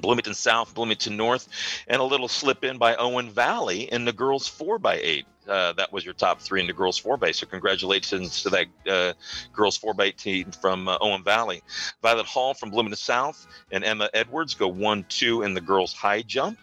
Bloomington 0.02 0.34
South, 0.34 0.74
Bloomington 0.74 1.16
North, 1.16 1.48
and 1.88 2.02
a 2.02 2.04
little 2.04 2.28
slip 2.28 2.64
in 2.64 2.78
by 2.78 2.96
Owen 2.96 3.30
Valley 3.30 3.84
in 3.92 4.06
the 4.06 4.14
girls 4.14 4.48
four 4.48 4.78
by 4.80 5.00
eight. 5.02 5.26
Uh, 5.48 5.74
that 5.74 5.92
was 5.92 6.04
your 6.04 6.14
top 6.14 6.42
three 6.42 6.62
in 6.62 6.68
the 6.68 6.74
girls 6.74 6.98
four 6.98 7.18
by. 7.18 7.32
So 7.32 7.46
congratulations 7.46 8.44
to 8.44 8.50
that 8.50 8.68
uh, 8.90 9.14
girls 9.54 9.78
four 9.78 9.94
eight 10.00 10.18
team 10.18 10.52
from 10.52 10.88
uh, 10.88 10.98
Owen 11.02 11.24
Valley. 11.24 11.62
Violet 12.02 12.26
Hall 12.26 12.54
from 12.54 12.72
Bloomington 12.72 12.98
South 12.98 13.48
and 13.72 13.84
Emma 13.84 14.10
Edwards 14.14 14.54
go 14.54 14.68
one 14.68 15.06
two 15.10 15.44
in 15.44 15.54
the 15.54 15.62
girls 15.62 15.94
high 15.94 16.22
jump. 16.22 16.58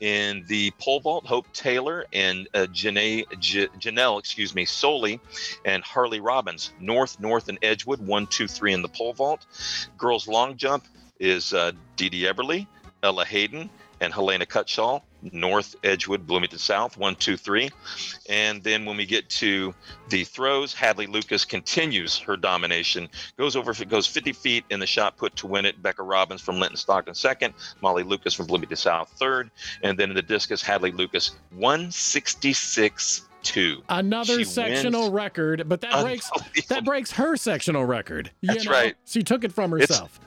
In 0.00 0.44
the 0.48 0.70
pole 0.78 1.00
vault, 1.00 1.26
Hope 1.26 1.52
Taylor 1.52 2.06
and 2.12 2.48
uh, 2.54 2.66
Janae, 2.72 3.24
J- 3.38 3.68
Janelle, 3.78 4.18
excuse 4.18 4.54
me, 4.54 4.64
Soley 4.64 5.20
and 5.64 5.82
Harley 5.84 6.20
Robbins. 6.20 6.70
North, 6.80 7.20
North, 7.20 7.48
and 7.48 7.58
Edgewood 7.62 8.00
one 8.00 8.26
two 8.26 8.48
three 8.48 8.72
in 8.72 8.82
the 8.82 8.88
pole 8.88 9.12
vault. 9.12 9.46
Girls 9.96 10.26
long 10.28 10.56
jump 10.56 10.84
is 11.20 11.52
uh, 11.52 11.72
Dee 11.96 12.08
Dee 12.08 12.22
Eberly, 12.22 12.66
Ella 13.02 13.24
Hayden, 13.24 13.68
and 14.00 14.12
Helena 14.12 14.46
Cutshaw. 14.46 15.02
North, 15.32 15.74
Edgewood, 15.82 16.26
Bloomington 16.26 16.58
South, 16.58 16.96
one, 16.96 17.16
two, 17.16 17.36
three. 17.36 17.70
And 18.28 18.62
then 18.62 18.84
when 18.84 18.96
we 18.96 19.04
get 19.06 19.28
to 19.30 19.74
the 20.10 20.24
throws, 20.24 20.72
Hadley 20.72 21.06
Lucas 21.06 21.44
continues 21.44 22.18
her 22.18 22.36
domination, 22.36 23.08
goes 23.36 23.56
over, 23.56 23.72
goes 23.84 24.06
50 24.06 24.32
feet 24.32 24.64
in 24.70 24.78
the 24.80 24.86
shot 24.86 25.16
put 25.16 25.34
to 25.36 25.46
win 25.46 25.64
it. 25.64 25.82
Becca 25.82 26.02
Robbins 26.02 26.40
from 26.40 26.60
Linton 26.60 26.76
Stockton 26.76 27.14
second, 27.14 27.54
Molly 27.80 28.02
Lucas 28.04 28.34
from 28.34 28.46
Bloomington 28.46 28.76
South 28.76 29.08
third. 29.18 29.50
And 29.82 29.98
then 29.98 30.10
in 30.10 30.16
the 30.16 30.22
discus, 30.22 30.62
Hadley 30.62 30.92
Lucas, 30.92 31.32
166 31.56 33.22
2. 33.44 33.82
Another 33.88 34.38
She 34.38 34.44
sectional 34.44 35.02
wins. 35.02 35.12
record, 35.12 35.68
but 35.68 35.80
that 35.82 36.02
breaks 36.02 36.30
that 36.68 36.84
breaks 36.84 37.12
her 37.12 37.36
sectional 37.36 37.84
record. 37.84 38.30
That's 38.42 38.64
know? 38.64 38.72
right. 38.72 38.96
She 39.04 39.22
took 39.22 39.44
it 39.44 39.52
from 39.52 39.72
It's- 39.74 39.88
herself. 39.88 40.20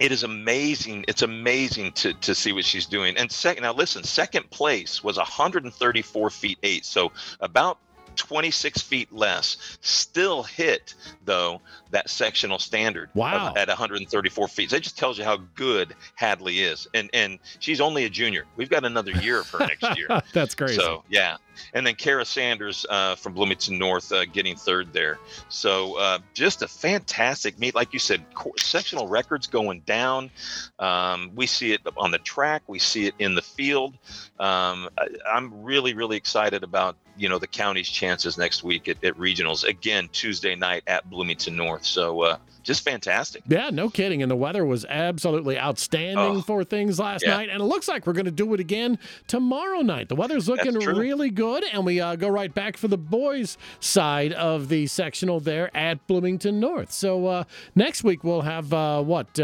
It 0.00 0.10
is 0.10 0.22
amazing. 0.22 1.04
It's 1.06 1.22
amazing 1.22 1.92
to, 1.92 2.14
to 2.14 2.34
see 2.34 2.52
what 2.52 2.64
she's 2.64 2.86
doing. 2.86 3.16
And 3.18 3.30
second, 3.30 3.62
now 3.62 3.74
listen, 3.74 4.02
second 4.02 4.50
place 4.50 5.04
was 5.04 5.18
134 5.18 6.30
feet 6.30 6.58
eight, 6.62 6.86
so 6.86 7.12
about 7.40 7.78
26 8.20 8.82
feet 8.82 9.10
less. 9.12 9.78
Still 9.80 10.42
hit 10.42 10.94
though 11.24 11.60
that 11.90 12.10
sectional 12.10 12.58
standard 12.58 13.08
of- 13.08 13.16
Wow. 13.16 13.54
at 13.56 13.68
134 13.68 14.46
feet. 14.46 14.70
So 14.70 14.76
that 14.76 14.82
just 14.82 14.98
tells 14.98 15.18
you 15.18 15.24
how 15.24 15.38
good 15.54 15.94
Hadley 16.16 16.60
is. 16.60 16.86
And 16.94 17.08
and 17.14 17.38
she's 17.58 17.80
only 17.80 18.04
a 18.04 18.10
junior. 18.10 18.44
We've 18.56 18.68
got 18.68 18.84
another 18.84 19.10
year 19.12 19.40
of 19.40 19.48
her 19.50 19.58
next 19.60 19.96
year. 19.96 20.06
That's 20.34 20.54
crazy. 20.54 20.74
So 20.76 21.02
yeah, 21.08 21.38
and 21.72 21.86
then 21.86 21.94
Kara 21.94 22.24
Sanders 22.26 22.84
uh, 22.90 23.14
from 23.16 23.32
Bloomington 23.32 23.78
North 23.78 24.12
uh, 24.12 24.26
getting 24.26 24.54
third 24.54 24.92
there. 24.92 25.18
So 25.48 25.98
uh, 25.98 26.18
just 26.34 26.60
a 26.62 26.68
fantastic 26.68 27.58
meet, 27.58 27.74
like 27.74 27.92
you 27.94 27.98
said, 27.98 28.22
co- 28.34 28.52
sectional 28.58 29.08
records 29.08 29.46
going 29.46 29.80
down. 29.80 30.30
Um, 30.78 31.30
we 31.34 31.46
see 31.46 31.72
it 31.72 31.80
on 31.96 32.10
the 32.10 32.18
track, 32.18 32.62
we 32.66 32.78
see 32.78 33.06
it 33.06 33.14
in 33.18 33.34
the 33.34 33.42
field. 33.42 33.94
Um, 34.38 34.88
I, 34.98 35.08
I'm 35.26 35.62
really 35.62 35.94
really 35.94 36.16
excited 36.18 36.62
about 36.62 36.96
you 37.20 37.28
know 37.28 37.38
the 37.38 37.46
county's 37.46 37.88
chances 37.88 38.38
next 38.38 38.64
week 38.64 38.88
at, 38.88 39.02
at 39.04 39.14
regionals 39.18 39.62
again 39.62 40.08
Tuesday 40.10 40.54
night 40.54 40.82
at 40.86 41.08
Bloomington 41.10 41.54
North. 41.54 41.84
So 41.84 42.22
uh, 42.22 42.36
just 42.62 42.82
fantastic. 42.82 43.42
Yeah, 43.46 43.70
no 43.70 43.90
kidding. 43.90 44.22
And 44.22 44.30
the 44.30 44.36
weather 44.36 44.64
was 44.64 44.86
absolutely 44.86 45.58
outstanding 45.58 46.36
oh, 46.38 46.40
for 46.40 46.64
things 46.64 46.98
last 46.98 47.24
yeah. 47.24 47.36
night. 47.36 47.50
And 47.50 47.60
it 47.60 47.64
looks 47.64 47.88
like 47.88 48.06
we're 48.06 48.14
going 48.14 48.24
to 48.24 48.30
do 48.30 48.52
it 48.54 48.60
again 48.60 48.98
tomorrow 49.26 49.80
night. 49.80 50.08
The 50.08 50.16
weather's 50.16 50.48
looking 50.48 50.74
really 50.74 51.30
good. 51.30 51.64
And 51.72 51.84
we 51.84 52.00
uh, 52.00 52.16
go 52.16 52.28
right 52.28 52.52
back 52.52 52.76
for 52.76 52.88
the 52.88 52.98
boys' 52.98 53.58
side 53.80 54.32
of 54.32 54.68
the 54.68 54.86
sectional 54.86 55.40
there 55.40 55.74
at 55.76 56.06
Bloomington 56.06 56.58
North. 56.58 56.92
So 56.92 57.26
uh, 57.26 57.44
next 57.74 58.02
week 58.02 58.24
we'll 58.24 58.42
have 58.42 58.72
uh, 58.72 59.02
what? 59.02 59.38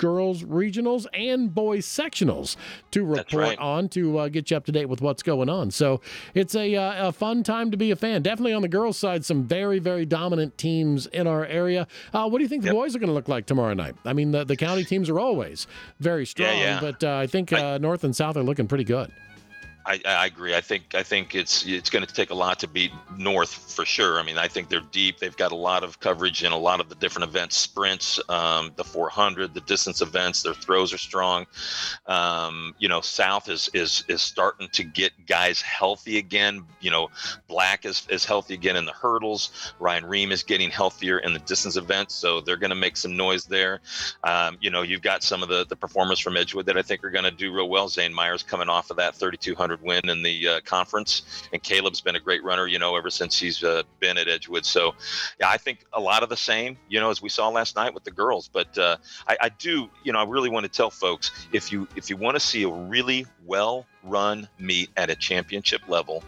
Girls 0.00 0.42
regionals 0.44 1.06
and 1.12 1.54
boys 1.54 1.86
sectionals 1.86 2.56
to 2.90 3.04
report 3.04 3.34
right. 3.34 3.58
on 3.58 3.86
to 3.90 4.16
uh, 4.16 4.28
get 4.28 4.50
you 4.50 4.56
up 4.56 4.64
to 4.64 4.72
date 4.72 4.86
with 4.86 5.02
what's 5.02 5.22
going 5.22 5.50
on. 5.50 5.70
So 5.70 6.00
it's 6.32 6.54
a, 6.54 6.74
uh, 6.74 7.08
a, 7.08 7.12
fun 7.12 7.42
time 7.42 7.70
to 7.70 7.76
be 7.76 7.90
a 7.90 7.96
fan. 7.96 8.22
Definitely 8.22 8.54
on 8.54 8.62
the 8.62 8.68
girls' 8.68 8.96
side, 8.96 9.26
some 9.26 9.44
very, 9.44 9.78
very 9.78 10.06
dominant 10.06 10.56
teams 10.56 11.04
in 11.06 11.26
our 11.26 11.44
area. 11.44 11.86
Uh, 12.14 12.26
what 12.30 12.38
do 12.38 12.44
you 12.44 12.48
think 12.48 12.64
yep. 12.64 12.70
the 12.72 12.74
boys 12.74 12.96
are 12.96 12.98
going 12.98 13.08
to 13.08 13.14
look 13.14 13.28
like 13.28 13.44
tomorrow 13.44 13.74
night? 13.74 13.94
I 14.06 14.14
mean, 14.14 14.30
the, 14.30 14.44
the 14.44 14.56
county 14.56 14.84
teams 14.84 15.10
are 15.10 15.20
always 15.20 15.66
very 15.98 16.24
strong, 16.24 16.56
yeah, 16.56 16.80
yeah. 16.80 16.80
but 16.80 17.04
uh, 17.04 17.18
I 17.18 17.26
think 17.26 17.52
I, 17.52 17.74
uh, 17.74 17.78
North 17.78 18.02
and 18.02 18.16
South 18.16 18.38
are 18.38 18.42
looking 18.42 18.68
pretty 18.68 18.84
good. 18.84 19.12
I, 19.90 20.00
I, 20.06 20.26
agree. 20.26 20.54
I 20.54 20.60
think 20.60 20.94
I 20.94 21.02
think 21.02 21.34
it's 21.34 21.66
it's 21.66 21.90
going 21.90 22.06
to 22.06 22.14
take 22.14 22.30
a 22.30 22.34
lot 22.34 22.60
to 22.60 22.68
beat 22.68 22.92
North 23.16 23.50
for 23.50 23.84
sure. 23.84 24.20
I 24.20 24.22
mean, 24.22 24.38
I 24.38 24.46
think 24.46 24.68
they're 24.68 24.80
deep. 24.92 25.18
They've 25.18 25.36
got 25.36 25.50
a 25.50 25.56
lot 25.56 25.82
of 25.82 25.98
coverage 25.98 26.44
in 26.44 26.52
a 26.52 26.56
lot 26.56 26.78
of 26.78 26.88
the 26.88 26.94
different 26.94 27.28
events, 27.28 27.56
sprints, 27.56 28.20
um, 28.28 28.70
the 28.76 28.84
400, 28.84 29.52
the 29.52 29.60
distance 29.62 30.00
events. 30.00 30.44
Their 30.44 30.54
throws 30.54 30.92
are 30.92 30.98
strong. 30.98 31.44
Um, 32.06 32.72
you 32.78 32.88
know, 32.88 33.00
South 33.00 33.48
is 33.48 33.68
is 33.74 34.04
is 34.06 34.22
starting 34.22 34.68
to 34.74 34.84
get 34.84 35.26
guys 35.26 35.60
healthy 35.60 36.18
again. 36.18 36.62
You 36.80 36.92
know, 36.92 37.08
Black 37.48 37.84
is 37.84 38.06
is 38.10 38.24
healthy 38.24 38.54
again 38.54 38.76
in 38.76 38.84
the 38.84 38.92
hurdles. 38.92 39.74
Ryan 39.80 40.04
Ream 40.04 40.30
is 40.30 40.44
getting 40.44 40.70
healthier 40.70 41.18
in 41.18 41.32
the 41.32 41.40
distance 41.40 41.74
events, 41.74 42.14
so 42.14 42.40
they're 42.40 42.56
going 42.56 42.70
to 42.70 42.76
make 42.76 42.96
some 42.96 43.16
noise 43.16 43.44
there. 43.44 43.80
Um, 44.22 44.56
you 44.60 44.70
know, 44.70 44.82
you've 44.82 45.02
got 45.02 45.24
some 45.24 45.42
of 45.42 45.48
the 45.48 45.66
the 45.66 45.76
performers 45.76 46.20
from 46.20 46.36
Edgewood 46.36 46.66
that 46.66 46.78
I 46.78 46.82
think 46.82 47.02
are 47.02 47.10
going 47.10 47.24
to 47.24 47.32
do 47.32 47.52
real 47.52 47.68
well. 47.68 47.88
Zane 47.88 48.14
Myers 48.14 48.44
coming 48.44 48.68
off 48.68 48.92
of 48.92 48.96
that 48.98 49.16
3200 49.16 49.79
win 49.82 50.08
in 50.08 50.22
the 50.22 50.48
uh, 50.48 50.60
conference. 50.64 51.48
And 51.52 51.62
Caleb's 51.62 52.00
been 52.00 52.16
a 52.16 52.20
great 52.20 52.42
runner, 52.44 52.66
you 52.66 52.78
know, 52.78 52.96
ever 52.96 53.10
since 53.10 53.38
he's 53.38 53.62
uh, 53.62 53.82
been 53.98 54.18
at 54.18 54.28
Edgewood. 54.28 54.64
So, 54.64 54.94
yeah, 55.38 55.48
I 55.48 55.56
think 55.56 55.84
a 55.92 56.00
lot 56.00 56.22
of 56.22 56.28
the 56.28 56.36
same, 56.36 56.76
you 56.88 57.00
know, 57.00 57.10
as 57.10 57.22
we 57.22 57.28
saw 57.28 57.48
last 57.48 57.76
night 57.76 57.94
with 57.94 58.04
the 58.04 58.10
girls. 58.10 58.48
But 58.52 58.76
uh, 58.78 58.96
I, 59.28 59.36
I 59.42 59.48
do, 59.48 59.88
you 60.04 60.12
know, 60.12 60.18
I 60.18 60.24
really 60.24 60.50
want 60.50 60.64
to 60.64 60.72
tell 60.72 60.90
folks 60.90 61.30
if 61.52 61.72
you 61.72 61.88
if 61.96 62.10
you 62.10 62.16
want 62.16 62.36
to 62.36 62.40
see 62.40 62.62
a 62.64 62.68
really 62.68 63.26
well 63.46 63.86
run 64.02 64.48
meet 64.58 64.90
at 64.96 65.10
a 65.10 65.16
championship 65.16 65.82
level 65.88 66.22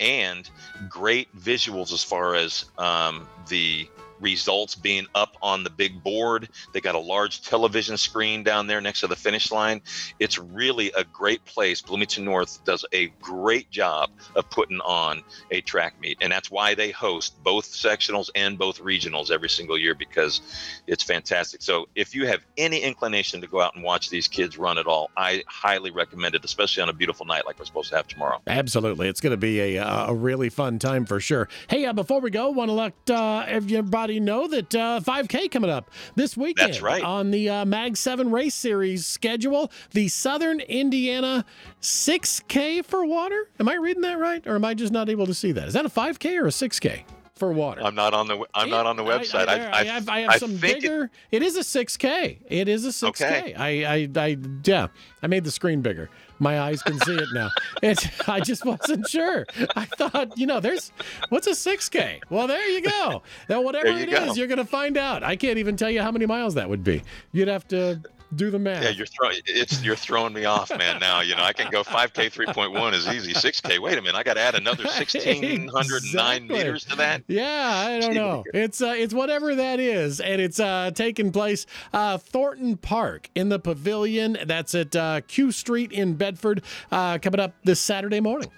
and 0.00 0.48
great 0.88 1.34
visuals 1.36 1.92
as 1.92 2.02
far 2.02 2.34
as 2.34 2.66
um, 2.78 3.26
the 3.48 3.88
results 4.20 4.74
being 4.74 5.06
up 5.14 5.36
on 5.42 5.64
the 5.64 5.70
big 5.70 6.02
board. 6.02 6.48
They 6.72 6.80
got 6.80 6.94
a 6.94 7.00
large 7.00 7.42
television 7.42 7.96
screen 7.96 8.42
down 8.42 8.66
there 8.66 8.80
next 8.80 9.00
to 9.00 9.06
the 9.06 9.16
finish 9.16 9.50
line. 9.50 9.82
It's 10.18 10.38
really 10.38 10.92
a 10.92 11.04
great 11.04 11.44
place. 11.44 11.82
Bloomington 11.82 12.24
North 12.24 12.64
does 12.64 12.84
a 12.92 13.08
great 13.20 13.70
job 13.70 14.10
of 14.34 14.48
putting 14.50 14.80
on 14.80 15.22
a 15.50 15.60
track 15.60 16.00
meet, 16.00 16.18
and 16.20 16.32
that's 16.32 16.50
why 16.50 16.74
they 16.74 16.90
host 16.90 17.42
both 17.42 17.66
sectionals 17.66 18.30
and 18.34 18.58
both 18.58 18.80
regionals 18.80 19.30
every 19.30 19.48
single 19.48 19.78
year 19.78 19.94
because 19.94 20.40
it's 20.86 21.02
fantastic. 21.02 21.62
So 21.62 21.88
if 21.94 22.14
you 22.14 22.26
have 22.26 22.44
any 22.56 22.80
inclination 22.80 23.40
to 23.40 23.46
go 23.46 23.60
out 23.60 23.74
and 23.74 23.84
watch 23.84 24.10
these 24.10 24.28
kids 24.28 24.58
run 24.58 24.78
at 24.78 24.86
all, 24.86 25.10
I 25.16 25.42
highly 25.46 25.90
recommend 25.90 26.34
it, 26.34 26.44
especially 26.44 26.82
on 26.82 26.88
a 26.88 26.92
beautiful 26.92 27.26
night 27.26 27.46
like 27.46 27.58
we're 27.58 27.64
supposed 27.64 27.90
to 27.90 27.96
have 27.96 28.06
tomorrow. 28.06 28.40
Absolutely, 28.46 29.08
it's 29.08 29.20
going 29.20 29.32
to 29.32 29.36
be 29.36 29.76
a, 29.76 29.84
a 29.84 30.14
really 30.14 30.48
fun 30.48 30.78
time 30.78 31.04
for 31.04 31.20
sure. 31.20 31.48
Hey, 31.68 31.84
uh, 31.84 31.92
before 31.92 32.20
we 32.20 32.30
go, 32.30 32.50
want 32.50 32.68
to 32.68 32.72
let 32.72 33.10
uh, 33.10 33.44
everybody 33.46 34.05
everybody 34.06 34.20
know 34.20 34.46
that 34.46 34.74
uh, 34.74 35.00
5K 35.00 35.50
coming 35.50 35.70
up 35.70 35.90
this 36.14 36.36
weekend. 36.36 36.68
That's 36.72 36.82
right. 36.82 37.02
On 37.02 37.30
the 37.30 37.48
uh, 37.48 37.64
Mag 37.64 37.96
7 37.96 38.30
race 38.30 38.54
series 38.54 39.04
schedule, 39.04 39.72
the 39.92 40.08
Southern 40.08 40.60
Indiana 40.60 41.44
6K 41.82 42.84
for 42.84 43.04
water. 43.04 43.48
Am 43.58 43.68
I 43.68 43.74
reading 43.74 44.02
that 44.02 44.18
right? 44.18 44.46
Or 44.46 44.54
am 44.54 44.64
I 44.64 44.74
just 44.74 44.92
not 44.92 45.08
able 45.08 45.26
to 45.26 45.34
see 45.34 45.50
that? 45.52 45.66
Is 45.66 45.74
that 45.74 45.84
a 45.84 45.88
5K 45.88 46.40
or 46.40 46.46
a 46.46 46.50
6K? 46.50 47.02
For 47.36 47.52
water. 47.52 47.82
I'm 47.82 47.94
not 47.94 48.14
on 48.14 48.26
the 48.26 48.44
I'm 48.54 48.68
yeah, 48.68 48.76
not 48.76 48.86
on 48.86 48.96
the 48.96 49.04
website. 49.04 49.48
I, 49.48 49.56
I, 49.56 49.66
I, 49.66 49.80
I 49.80 49.84
have, 49.84 50.08
I 50.08 50.20
have 50.20 50.36
some 50.36 50.56
bigger. 50.56 51.10
It, 51.30 51.42
it 51.42 51.46
is 51.46 51.56
a 51.56 51.60
6K. 51.60 52.38
It 52.48 52.68
is 52.68 52.84
a 52.84 52.88
6K. 52.88 53.08
Okay. 53.08 53.54
I, 53.54 53.68
I 53.94 54.08
I 54.16 54.36
yeah. 54.64 54.88
I 55.22 55.26
made 55.26 55.44
the 55.44 55.50
screen 55.50 55.82
bigger. 55.82 56.08
My 56.38 56.60
eyes 56.60 56.82
can 56.82 56.98
see 57.00 57.14
it 57.14 57.28
now. 57.32 57.50
It's, 57.82 58.06
I 58.28 58.40
just 58.40 58.64
wasn't 58.64 59.06
sure. 59.08 59.46
I 59.76 59.84
thought, 59.84 60.36
you 60.36 60.46
know, 60.46 60.60
there's 60.60 60.92
what's 61.28 61.46
a 61.46 61.50
6K? 61.50 62.20
Well, 62.30 62.46
there 62.46 62.66
you 62.68 62.80
go. 62.80 63.22
Now, 63.48 63.60
whatever 63.60 63.88
it 63.88 64.10
go. 64.10 64.24
is, 64.24 64.36
you're 64.36 64.46
going 64.46 64.58
to 64.58 64.64
find 64.64 64.96
out. 64.96 65.22
I 65.22 65.36
can't 65.36 65.58
even 65.58 65.76
tell 65.76 65.90
you 65.90 66.02
how 66.02 66.10
many 66.10 66.26
miles 66.26 66.54
that 66.54 66.68
would 66.68 66.82
be. 66.82 67.02
You'd 67.32 67.48
have 67.48 67.68
to 67.68 68.00
do 68.36 68.50
the 68.50 68.58
math. 68.58 68.82
Yeah, 68.82 68.90
you're 68.90 69.06
throwing 69.06 69.40
it's 69.46 69.82
you're 69.82 69.96
throwing 69.96 70.32
me 70.32 70.44
off, 70.44 70.76
man. 70.76 71.00
Now 71.00 71.20
you 71.20 71.34
know 71.34 71.42
I 71.42 71.52
can 71.52 71.70
go 71.70 71.82
5K 71.82 72.32
3.1 72.32 72.92
is 72.94 73.08
easy. 73.08 73.32
6K. 73.32 73.78
Wait 73.78 73.98
a 73.98 74.02
minute, 74.02 74.16
I 74.16 74.22
got 74.22 74.34
to 74.34 74.40
add 74.40 74.54
another 74.54 74.84
1609 74.84 75.68
exactly. 75.74 76.48
meters 76.48 76.84
to 76.84 76.96
that. 76.96 77.22
Yeah, 77.28 77.72
I 77.86 78.00
don't 78.00 78.14
know. 78.14 78.44
It's 78.52 78.80
uh, 78.80 78.94
it's 78.96 79.14
whatever 79.14 79.54
that 79.54 79.80
is, 79.80 80.20
and 80.20 80.40
it's 80.40 80.60
uh, 80.60 80.90
taking 80.94 81.32
place 81.32 81.66
uh, 81.92 82.18
Thornton 82.18 82.76
Park 82.76 83.30
in 83.34 83.48
the 83.48 83.58
Pavilion. 83.58 84.38
That's 84.44 84.74
at 84.74 84.94
uh, 84.94 85.20
Q 85.22 85.52
Street 85.52 85.92
in 85.92 86.14
Bedford, 86.14 86.62
uh, 86.90 87.18
coming 87.18 87.40
up 87.40 87.54
this 87.64 87.80
Saturday 87.80 88.20
morning. 88.20 88.50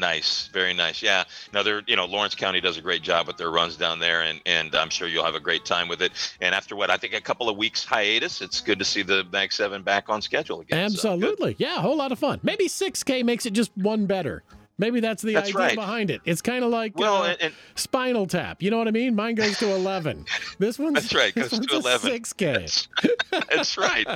Nice, 0.00 0.46
very 0.46 0.72
nice. 0.72 1.02
Yeah, 1.02 1.24
another. 1.52 1.82
You 1.86 1.94
know, 1.94 2.06
Lawrence 2.06 2.34
County 2.34 2.60
does 2.60 2.78
a 2.78 2.80
great 2.80 3.02
job 3.02 3.26
with 3.26 3.36
their 3.36 3.50
runs 3.50 3.76
down 3.76 3.98
there, 3.98 4.22
and 4.22 4.40
and 4.46 4.74
I'm 4.74 4.88
sure 4.88 5.06
you'll 5.06 5.26
have 5.26 5.34
a 5.34 5.40
great 5.40 5.66
time 5.66 5.88
with 5.88 6.00
it. 6.00 6.12
And 6.40 6.54
after 6.54 6.74
what 6.74 6.88
I 6.88 6.96
think 6.96 7.12
a 7.12 7.20
couple 7.20 7.50
of 7.50 7.58
weeks 7.58 7.84
hiatus, 7.84 8.40
it's 8.40 8.62
good 8.62 8.78
to 8.78 8.84
see 8.84 9.02
the 9.02 9.26
Mag 9.30 9.52
Seven 9.52 9.82
back 9.82 10.08
on 10.08 10.22
schedule 10.22 10.60
again. 10.60 10.78
Absolutely, 10.78 11.52
so, 11.52 11.56
yeah, 11.58 11.76
a 11.76 11.80
whole 11.80 11.98
lot 11.98 12.12
of 12.12 12.18
fun. 12.18 12.40
Maybe 12.42 12.66
6K 12.66 13.22
makes 13.24 13.44
it 13.44 13.52
just 13.52 13.70
one 13.76 14.06
better. 14.06 14.42
Maybe 14.80 15.00
that's 15.00 15.22
the 15.22 15.34
that's 15.34 15.50
idea 15.50 15.60
right. 15.60 15.74
behind 15.74 16.10
it. 16.10 16.22
It's 16.24 16.40
kind 16.40 16.64
of 16.64 16.70
like 16.70 16.96
well, 16.96 17.22
uh, 17.22 17.28
and, 17.28 17.42
and, 17.42 17.54
Spinal 17.74 18.26
Tap. 18.26 18.62
You 18.62 18.70
know 18.70 18.78
what 18.78 18.88
I 18.88 18.92
mean? 18.92 19.14
Mine 19.14 19.34
goes 19.34 19.58
to 19.58 19.70
11. 19.74 20.24
This 20.58 20.78
one's 20.78 20.94
That's 20.94 21.14
right, 21.14 21.34
goes 21.34 21.50
to 21.50 21.76
11. 21.76 22.10
6K. 22.10 22.88
That's, 23.30 23.46
that's, 23.48 23.78
right. 23.78 24.06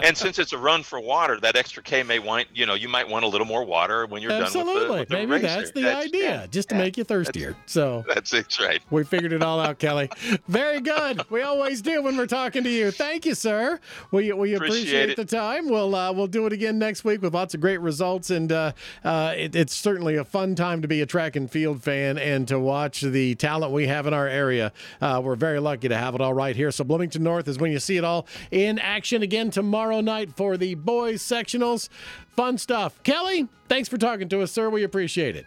And 0.00 0.16
since 0.16 0.38
it's 0.38 0.52
a 0.52 0.58
run 0.58 0.82
for 0.82 1.00
water, 1.00 1.40
that 1.40 1.56
extra 1.56 1.82
K 1.82 2.02
may 2.02 2.18
want, 2.20 2.46
you 2.54 2.66
know, 2.66 2.74
you 2.74 2.88
might 2.88 3.08
want 3.08 3.24
a 3.24 3.28
little 3.28 3.46
more 3.46 3.64
water 3.64 4.06
when 4.06 4.22
you're 4.22 4.30
Absolutely. 4.30 4.74
done 4.74 4.82
with 4.82 4.88
the, 4.88 4.98
with 4.98 5.08
the 5.08 5.14
Maybe 5.14 5.30
racer. 5.32 5.46
that's 5.46 5.70
the 5.72 5.82
that's, 5.82 6.06
idea, 6.06 6.22
yeah, 6.22 6.46
just 6.46 6.68
to 6.68 6.76
yeah, 6.76 6.82
make 6.82 6.96
you 6.96 7.04
thirstier. 7.04 7.56
so 7.66 8.04
That's 8.06 8.32
it, 8.32 8.58
right. 8.60 8.80
We 8.90 9.02
figured 9.02 9.32
it 9.32 9.42
all 9.42 9.58
out, 9.58 9.78
Kelly. 9.78 10.10
Very 10.46 10.80
good. 10.80 11.28
We 11.30 11.42
always 11.42 11.82
do 11.82 12.02
when 12.02 12.16
we're 12.16 12.26
talking 12.26 12.62
to 12.62 12.70
you. 12.70 12.90
Thank 12.90 13.26
you, 13.26 13.34
sir. 13.34 13.80
We 14.12 14.32
we 14.32 14.54
appreciate, 14.54 15.10
appreciate 15.10 15.16
the 15.16 15.24
time. 15.24 15.68
We'll 15.68 15.94
uh, 15.94 16.12
we'll 16.12 16.26
do 16.28 16.46
it 16.46 16.52
again 16.52 16.78
next 16.78 17.04
week 17.04 17.22
with 17.22 17.34
lots 17.34 17.54
of 17.54 17.60
great 17.60 17.80
results 17.80 18.30
and 18.30 18.52
uh, 18.52 18.72
uh, 19.04 19.34
it, 19.36 19.56
it's 19.56 19.74
certainly 20.08 20.20
a 20.22 20.24
fun 20.24 20.54
time 20.54 20.80
to 20.80 20.88
be 20.88 21.02
a 21.02 21.06
track 21.06 21.36
and 21.36 21.50
field 21.50 21.82
fan 21.82 22.16
and 22.16 22.48
to 22.48 22.58
watch 22.58 23.02
the 23.02 23.34
talent 23.34 23.74
we 23.74 23.86
have 23.86 24.06
in 24.06 24.14
our 24.14 24.26
area. 24.26 24.72
Uh, 25.02 25.20
we're 25.22 25.36
very 25.36 25.60
lucky 25.60 25.86
to 25.86 25.96
have 25.96 26.14
it 26.14 26.20
all 26.22 26.32
right 26.32 26.56
here. 26.56 26.70
So 26.70 26.82
Bloomington 26.82 27.22
North 27.22 27.46
is 27.46 27.58
when 27.58 27.70
you 27.70 27.78
see 27.78 27.98
it 27.98 28.04
all 28.04 28.26
in 28.50 28.78
action 28.78 29.22
again 29.22 29.50
tomorrow 29.50 30.00
night 30.00 30.34
for 30.34 30.56
the 30.56 30.76
boys 30.76 31.22
sectionals. 31.22 31.90
Fun 32.36 32.56
stuff. 32.56 33.02
Kelly, 33.02 33.48
thanks 33.68 33.86
for 33.90 33.98
talking 33.98 34.30
to 34.30 34.40
us, 34.40 34.50
sir. 34.50 34.70
We 34.70 34.82
appreciate 34.82 35.36
it. 35.36 35.44